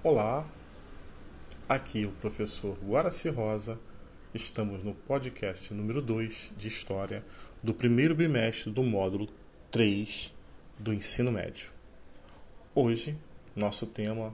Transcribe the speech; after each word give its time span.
Olá, 0.00 0.48
aqui 1.68 2.06
o 2.06 2.12
professor 2.12 2.78
Guaraci 2.84 3.28
Rosa. 3.30 3.80
Estamos 4.32 4.84
no 4.84 4.94
podcast 4.94 5.74
número 5.74 6.00
2 6.00 6.52
de 6.56 6.68
História 6.68 7.24
do 7.60 7.74
primeiro 7.74 8.14
bimestre 8.14 8.70
do 8.70 8.84
módulo 8.84 9.28
3 9.72 10.32
do 10.78 10.94
ensino 10.94 11.32
médio. 11.32 11.70
Hoje, 12.76 13.18
nosso 13.56 13.88
tema, 13.88 14.32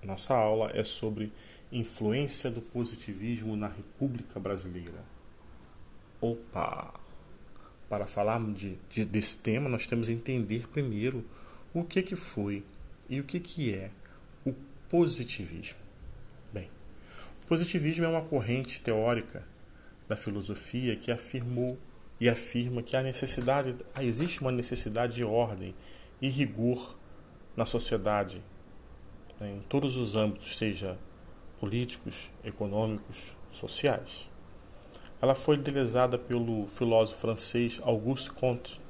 nossa 0.00 0.32
aula 0.32 0.70
é 0.74 0.84
sobre 0.84 1.32
influência 1.72 2.48
do 2.48 2.62
positivismo 2.62 3.56
na 3.56 3.66
República 3.66 4.38
Brasileira. 4.38 5.04
Opa! 6.20 6.94
Para 7.88 8.06
falarmos 8.06 8.60
de, 8.60 8.78
de, 8.88 9.04
desse 9.04 9.38
tema, 9.38 9.68
nós 9.68 9.88
temos 9.88 10.06
que 10.06 10.12
entender 10.12 10.68
primeiro 10.68 11.24
o 11.74 11.82
que, 11.82 12.00
que 12.00 12.14
foi 12.14 12.62
e 13.08 13.18
o 13.18 13.24
que, 13.24 13.40
que 13.40 13.74
é 13.74 13.90
o 14.46 14.54
positivismo. 14.90 15.78
Bem, 16.52 16.68
o 17.44 17.46
positivismo 17.46 18.04
é 18.04 18.08
uma 18.08 18.22
corrente 18.22 18.80
teórica 18.80 19.46
da 20.08 20.16
filosofia 20.16 20.96
que 20.96 21.12
afirmou 21.12 21.78
e 22.20 22.28
afirma 22.28 22.82
que 22.82 22.96
a 22.96 23.02
necessidade, 23.02 23.76
existe 24.00 24.40
uma 24.40 24.50
necessidade 24.50 25.14
de 25.14 25.24
ordem 25.24 25.74
e 26.20 26.28
rigor 26.28 26.96
na 27.56 27.64
sociedade, 27.64 28.42
né, 29.38 29.52
em 29.52 29.60
todos 29.60 29.96
os 29.96 30.16
âmbitos, 30.16 30.58
seja 30.58 30.98
políticos, 31.60 32.28
econômicos, 32.44 33.36
sociais. 33.52 34.28
Ela 35.22 35.34
foi 35.34 35.56
idealizada 35.56 36.18
pelo 36.18 36.66
filósofo 36.66 37.20
francês 37.20 37.80
Auguste 37.84 38.30
Comte. 38.30 38.80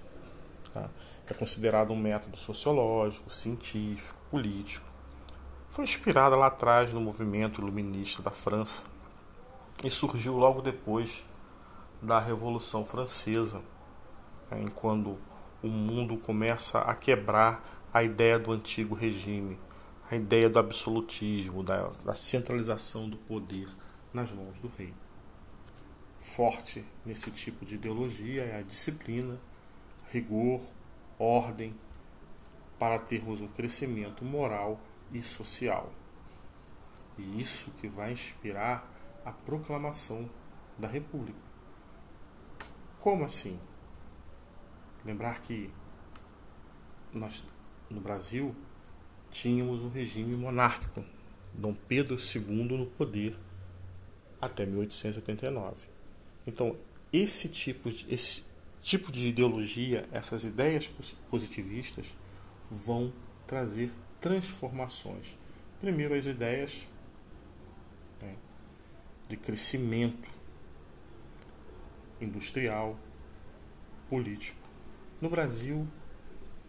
Tá? 0.72 0.88
É 1.26 1.34
considerado 1.34 1.92
um 1.92 1.96
método 1.96 2.36
sociológico, 2.36 3.30
científico, 3.30 4.18
político. 4.30 4.89
Foi 5.70 5.84
inspirada 5.84 6.34
lá 6.34 6.48
atrás 6.48 6.92
no 6.92 7.00
movimento 7.00 7.60
iluminista 7.60 8.20
da 8.20 8.32
França 8.32 8.82
e 9.84 9.90
surgiu 9.90 10.36
logo 10.36 10.60
depois 10.60 11.24
da 12.02 12.18
Revolução 12.18 12.84
Francesa, 12.84 13.62
né, 14.50 14.64
quando 14.74 15.16
o 15.62 15.68
mundo 15.68 16.16
começa 16.16 16.80
a 16.80 16.92
quebrar 16.96 17.86
a 17.94 18.02
ideia 18.02 18.36
do 18.36 18.50
antigo 18.50 18.96
regime, 18.96 19.56
a 20.10 20.16
ideia 20.16 20.50
do 20.50 20.58
absolutismo, 20.58 21.62
da, 21.62 21.88
da 22.04 22.16
centralização 22.16 23.08
do 23.08 23.16
poder 23.16 23.68
nas 24.12 24.32
mãos 24.32 24.58
do 24.58 24.68
rei. 24.76 24.92
Forte 26.20 26.84
nesse 27.06 27.30
tipo 27.30 27.64
de 27.64 27.76
ideologia 27.76 28.42
é 28.42 28.58
a 28.58 28.62
disciplina, 28.62 29.38
rigor, 30.10 30.62
ordem, 31.16 31.76
para 32.76 32.98
termos 32.98 33.40
um 33.40 33.46
crescimento 33.46 34.24
moral 34.24 34.80
e 35.12 35.22
social. 35.22 35.92
E 37.18 37.40
isso 37.40 37.70
que 37.80 37.88
vai 37.88 38.12
inspirar 38.12 38.88
a 39.24 39.32
proclamação 39.32 40.28
da 40.78 40.88
República. 40.88 41.38
Como 42.98 43.24
assim? 43.24 43.58
Lembrar 45.04 45.40
que 45.40 45.70
nós 47.12 47.44
no 47.88 48.00
Brasil 48.00 48.54
tínhamos 49.30 49.82
um 49.82 49.88
regime 49.88 50.36
monárquico, 50.36 51.04
Dom 51.52 51.74
Pedro 51.74 52.16
II 52.16 52.78
no 52.78 52.86
poder 52.86 53.36
até 54.40 54.64
1889. 54.64 55.76
Então, 56.46 56.76
esse 57.12 57.48
tipo 57.48 57.90
de, 57.90 58.12
esse 58.12 58.44
tipo 58.82 59.12
de 59.12 59.28
ideologia, 59.28 60.08
essas 60.12 60.44
ideias 60.44 60.90
positivistas 61.28 62.16
vão 62.70 63.12
trazer 63.46 63.90
transformações. 64.20 65.38
Primeiro, 65.80 66.14
as 66.14 66.26
ideias 66.26 66.88
né, 68.20 68.34
de 69.28 69.36
crescimento 69.36 70.28
industrial, 72.20 72.98
político. 74.08 74.58
No 75.20 75.30
Brasil, 75.30 75.86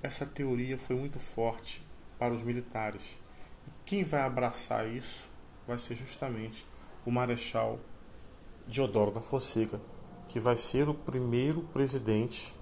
essa 0.02 0.25
teoria 0.25 0.78
foi 0.78 0.96
muito 0.96 1.20
forte 1.20 1.84
para 2.18 2.34
os 2.34 2.44
militares. 2.44 3.20
Quem 3.86 4.04
vai 4.04 4.22
abraçar 4.22 4.88
isso 4.88 5.30
vai 5.68 5.78
ser 5.78 5.96
justamente 5.96 6.66
o 7.06 7.12
Marechal 7.12 7.80
Deodoro 8.68 9.12
da 9.12 9.22
Fonseca, 9.22 9.81
que 10.28 10.40
vai 10.40 10.56
ser 10.56 10.88
o 10.88 10.94
primeiro 10.94 11.64
presidente 11.74 12.56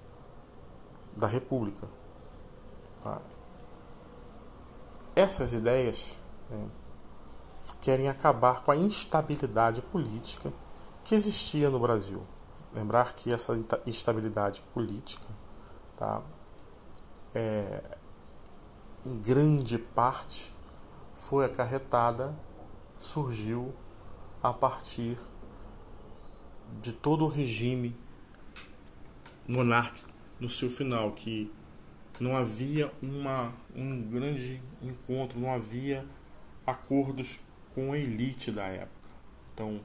da 1.16 1.26
República. 1.26 1.86
Tá? 3.02 3.20
Essas 5.14 5.52
ideias 5.52 6.18
né, 6.48 6.68
querem 7.80 8.08
acabar 8.08 8.62
com 8.62 8.70
a 8.70 8.76
instabilidade 8.76 9.82
política 9.82 10.52
que 11.04 11.14
existia 11.14 11.68
no 11.68 11.80
Brasil. 11.80 12.22
Lembrar 12.72 13.14
que 13.14 13.32
essa 13.32 13.58
instabilidade 13.84 14.62
política, 14.72 15.26
tá, 15.96 16.22
é, 17.34 17.82
em 19.04 19.18
grande 19.18 19.78
parte, 19.78 20.54
foi 21.14 21.44
acarretada, 21.44 22.34
surgiu 22.98 23.74
a 24.42 24.52
partir 24.52 25.18
de 26.80 26.92
todo 26.92 27.24
o 27.24 27.28
regime 27.28 27.96
monárquico 29.46 30.08
no 30.38 30.48
seu 30.48 30.70
final, 30.70 31.12
que 31.12 31.52
não 32.22 32.36
havia 32.36 32.92
uma, 33.02 33.52
um 33.74 34.02
grande 34.02 34.62
encontro, 34.82 35.38
não 35.38 35.52
havia 35.52 36.04
acordos 36.66 37.40
com 37.74 37.92
a 37.92 37.98
elite 37.98 38.50
da 38.50 38.66
época. 38.66 39.08
Então, 39.54 39.80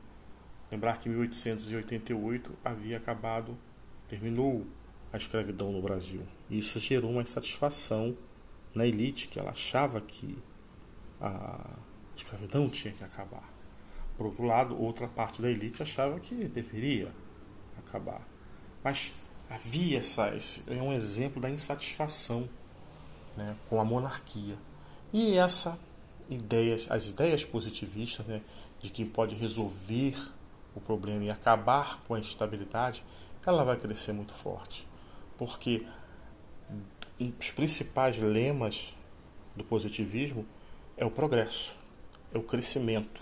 Lembrar 0.72 0.98
que 0.98 1.08
em 1.08 1.12
1888 1.12 2.52
havia 2.64 2.98
acabado, 2.98 3.58
terminou 4.10 4.66
a 5.14 5.18
escravidão 5.18 5.72
no 5.72 5.82
Brasil. 5.82 6.22
Isso 6.50 6.80
gerou 6.80 7.12
uma 7.12 7.22
insatisfação 7.22 8.18
na 8.74 8.86
elite, 8.86 9.28
que 9.28 9.40
ela 9.40 9.52
achava 9.52 10.02
que 10.02 10.38
a 11.22 11.78
escravidão 12.16 12.68
tinha 12.68 12.94
que 12.94 13.04
acabar. 13.04 13.48
Por 14.18 14.26
outro 14.26 14.44
lado, 14.44 14.78
outra 14.78 15.08
parte 15.08 15.42
da 15.42 15.50
elite 15.50 15.84
achava 15.84 16.20
que 16.20 16.36
deveria 16.50 17.12
acabar. 17.78 18.28
Mas 18.84 19.14
havia 19.56 20.00
essa, 20.00 20.36
esse 20.36 20.64
é 20.68 20.82
um 20.82 20.92
exemplo 20.92 21.42
da 21.42 21.50
insatisfação 21.50 22.50
né, 23.38 23.56
com 23.70 23.80
a 23.80 23.86
monarquia. 23.86 24.56
E 25.14 25.38
essa 25.38 25.80
ideias, 26.30 26.90
as 26.90 27.08
ideias 27.08 27.44
positivistas 27.44 28.26
né, 28.26 28.42
de 28.82 28.90
quem 28.90 29.06
pode 29.06 29.36
resolver 29.36 30.16
o 30.76 30.82
problema 30.82 31.24
e 31.24 31.30
acabar 31.30 32.02
com 32.08 32.14
a 32.14 32.20
instabilidade, 32.20 33.04
ela 33.46 33.64
vai 33.64 33.78
crescer 33.78 34.12
muito 34.12 34.34
forte. 34.34 34.88
Porque 35.38 35.86
dos 37.18 37.52
principais 37.52 38.18
lemas 38.18 38.96
do 39.56 39.64
positivismo 39.64 40.46
é 40.98 41.06
o 41.06 41.12
progresso, 41.12 41.74
é 42.34 42.38
o 42.38 42.44
crescimento. 42.44 43.22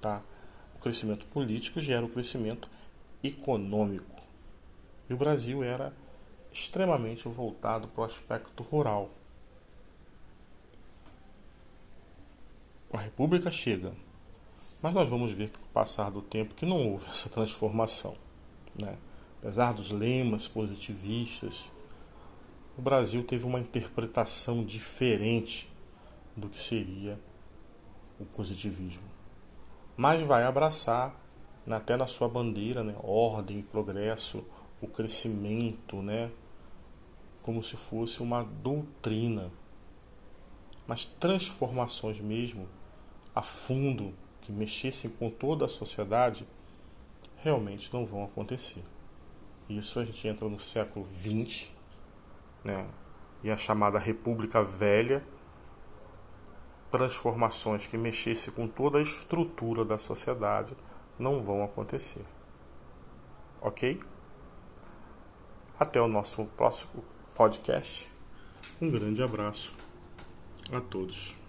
Tá? 0.00 0.22
O 0.76 0.78
crescimento 0.78 1.26
político 1.26 1.80
gera 1.80 2.04
o 2.04 2.08
crescimento 2.08 2.68
econômico. 3.22 4.19
E 5.10 5.12
o 5.12 5.16
Brasil 5.16 5.62
era 5.62 5.92
extremamente 6.50 7.28
voltado 7.28 7.88
para 7.88 8.00
o 8.00 8.04
aspecto 8.04 8.62
rural. 8.62 9.10
A 12.92 12.98
República 12.98 13.50
chega 13.50 13.92
mas 14.82 14.94
nós 14.94 15.08
vamos 15.08 15.32
ver 15.32 15.50
com 15.50 15.58
o 15.58 15.68
passar 15.74 16.10
do 16.10 16.22
tempo 16.22 16.54
que 16.54 16.64
não 16.64 16.90
houve 16.90 17.06
essa 17.12 17.28
transformação. 17.28 18.14
Né? 18.80 18.96
Apesar 19.38 19.72
dos 19.72 19.90
lemas 19.90 20.48
positivistas, 20.48 21.70
o 22.78 22.82
Brasil 22.82 23.22
teve 23.24 23.44
uma 23.44 23.60
interpretação 23.60 24.64
diferente 24.64 25.70
do 26.36 26.48
que 26.48 26.62
seria 26.62 27.18
o 28.18 28.24
positivismo. 28.24 29.02
Mas 29.96 30.26
vai 30.26 30.44
abraçar, 30.44 31.14
né, 31.66 31.76
até 31.76 31.96
na 31.96 32.06
sua 32.06 32.28
bandeira, 32.28 32.82
né, 32.82 32.94
ordem, 33.02 33.60
progresso, 33.60 34.44
o 34.80 34.86
crescimento, 34.86 36.02
né, 36.02 36.30
como 37.42 37.62
se 37.62 37.76
fosse 37.76 38.22
uma 38.22 38.42
doutrina. 38.42 39.50
Mas 40.86 41.04
transformações 41.04 42.20
mesmo, 42.20 42.68
a 43.34 43.42
fundo, 43.42 44.14
que 44.40 44.50
mexessem 44.50 45.10
com 45.10 45.30
toda 45.30 45.66
a 45.66 45.68
sociedade 45.68 46.46
realmente 47.36 47.92
não 47.92 48.06
vão 48.06 48.24
acontecer. 48.24 48.82
Isso 49.68 50.00
a 50.00 50.04
gente 50.04 50.26
entra 50.26 50.48
no 50.48 50.58
século 50.58 51.06
XX, 51.14 51.70
né? 52.64 52.86
e 53.42 53.50
a 53.50 53.56
chamada 53.56 53.98
República 53.98 54.62
Velha, 54.62 55.24
transformações 56.90 57.86
que 57.86 57.96
mexessem 57.96 58.52
com 58.52 58.66
toda 58.66 58.98
a 58.98 59.02
estrutura 59.02 59.84
da 59.84 59.96
sociedade 59.96 60.76
não 61.18 61.42
vão 61.42 61.62
acontecer. 61.62 62.24
Ok? 63.60 64.00
Até 65.80 65.98
o 65.98 66.06
nosso 66.06 66.44
próximo 66.58 67.02
podcast. 67.34 68.12
Um 68.82 68.90
grande 68.90 69.22
abraço 69.22 69.74
a 70.70 70.78
todos. 70.78 71.39